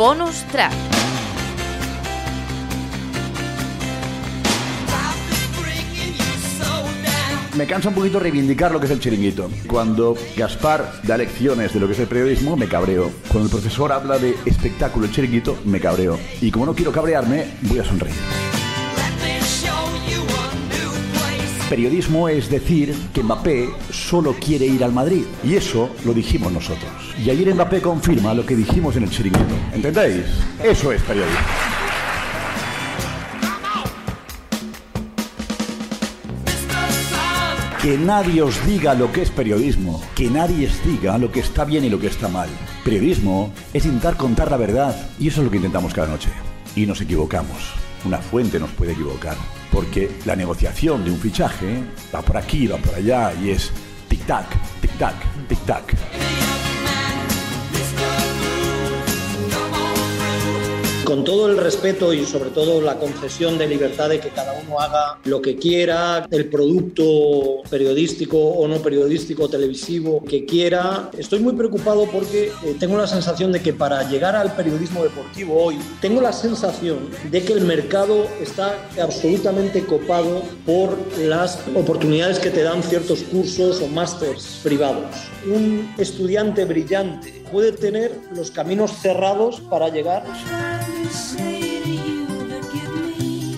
[0.00, 0.72] Bonus track.
[7.54, 9.50] Me cansa un poquito reivindicar lo que es el chiringuito.
[9.68, 13.10] Cuando Gaspar da lecciones de lo que es el periodismo, me cabreo.
[13.28, 16.18] Cuando el profesor habla de espectáculo el chiringuito, me cabreo.
[16.40, 18.16] Y como no quiero cabrearme, voy a sonreír.
[21.70, 25.22] Periodismo es decir que Mbappé solo quiere ir al Madrid.
[25.44, 26.90] Y eso lo dijimos nosotros.
[27.24, 29.54] Y ayer Mbappé confirma lo que dijimos en el chiringuito.
[29.72, 30.24] ¿Entendéis?
[30.64, 31.38] Eso es periodismo.
[37.80, 41.64] Que nadie os diga lo que es periodismo, que nadie os diga lo que está
[41.64, 42.48] bien y lo que está mal.
[42.84, 46.30] Periodismo es intentar contar la verdad y eso es lo que intentamos cada noche.
[46.74, 47.74] Y nos equivocamos.
[48.04, 49.36] Una fuente nos puede equivocar,
[49.70, 51.82] porque la negociación de un fichaje
[52.14, 53.72] va por aquí, va por allá y es
[54.08, 54.46] tic-tac,
[54.80, 55.14] tic-tac,
[55.48, 56.29] tic-tac.
[61.10, 64.78] Con todo el respeto y sobre todo la concesión de libertad de que cada uno
[64.78, 71.54] haga lo que quiera, el producto periodístico o no periodístico, televisivo que quiera, estoy muy
[71.54, 76.20] preocupado porque eh, tengo la sensación de que para llegar al periodismo deportivo hoy, tengo
[76.20, 76.98] la sensación
[77.28, 83.82] de que el mercado está absolutamente copado por las oportunidades que te dan ciertos cursos
[83.82, 85.10] o másters privados.
[85.44, 90.22] Un estudiante brillante puede tener los caminos cerrados para llegar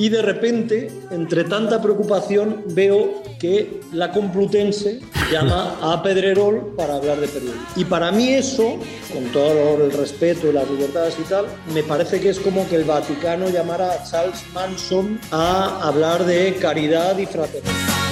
[0.02, 4.98] y de repente, entre tanta preocupación, veo que la Complutense
[5.30, 7.62] llama a Pedrerol para hablar de periodismo.
[7.76, 8.78] Y para mí eso,
[9.12, 12.74] con todo el respeto y las libertades y tal, me parece que es como que
[12.74, 18.11] el Vaticano llamara a Charles Manson a hablar de caridad y fraternidad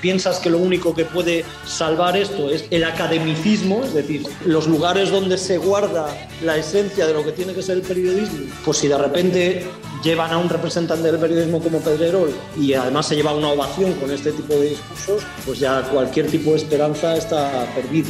[0.00, 5.10] piensas que lo único que puede salvar esto es el academicismo, es decir, los lugares
[5.10, 6.08] donde se guarda
[6.42, 9.66] la esencia de lo que tiene que ser el periodismo, pues si de repente
[10.02, 14.10] llevan a un representante del periodismo como Pedrerol y además se lleva una ovación con
[14.10, 18.08] este tipo de discursos, pues ya cualquier tipo de esperanza está perdida.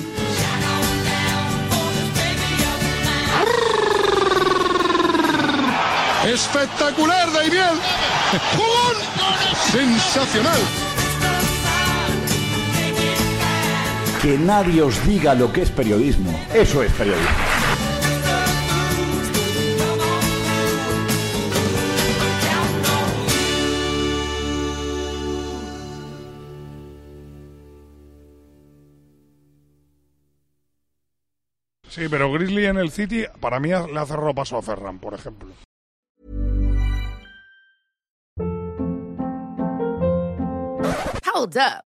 [6.26, 7.80] Espectacular, Daimiel.
[8.54, 8.96] ¡Jugón!
[9.72, 10.89] Sensacional.
[14.22, 16.30] Que nadie os diga lo que es periodismo.
[16.52, 17.30] Eso es periodismo.
[31.88, 35.14] Sí, pero Grizzly en el City para mí le ha cerrado paso a Ferran, por
[35.14, 35.48] ejemplo.
[41.34, 41.89] Hold up.